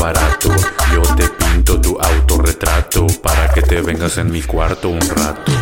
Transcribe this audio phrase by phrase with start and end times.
[0.00, 0.48] barato.
[0.94, 5.52] Yo te pinto tu autorretrato para que te vengas en mi cuarto un rato.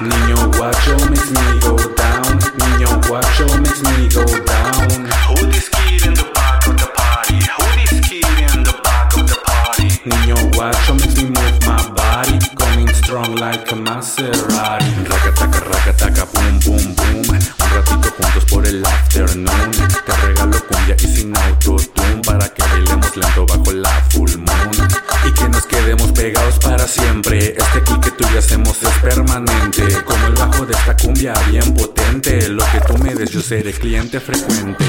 [0.00, 2.38] Niño guacho makes me go down.
[2.58, 5.08] Niño guacho makes me go down.
[5.28, 7.38] Who this kid in the back of the party?
[7.56, 9.88] Who this kid in the back of the party?
[10.04, 14.90] Niño guacho makes me move my body, coming strong like a Maserati.
[15.08, 17.38] Raca taca raca taca boom boom boom.
[17.62, 19.21] Un ratito juntos por el after.
[19.32, 22.20] Te regalo cumbia y sin autotune.
[22.26, 24.88] Para que bailemos lento bajo la full moon.
[25.26, 27.56] Y que nos quedemos pegados para siempre.
[27.56, 30.02] Este kick que tú y hacemos es permanente.
[30.04, 32.46] Como el bajo de esta cumbia bien potente.
[32.50, 34.84] Lo que tú me des, yo seré cliente frecuente.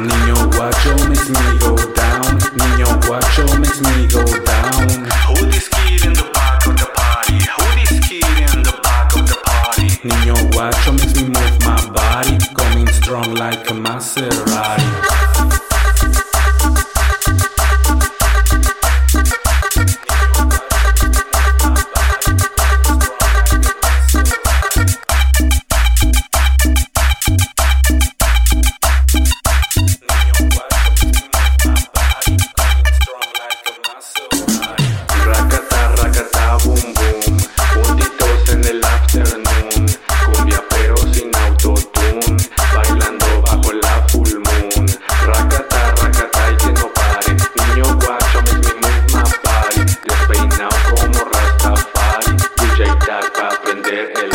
[0.00, 2.38] Niño guacho makes me go down.
[2.56, 5.49] Niño guacho makes me go down.
[10.60, 12.36] Guacho makes me move my body.
[12.54, 15.09] Coming strong like a Maserati.
[54.00, 54.29] el, el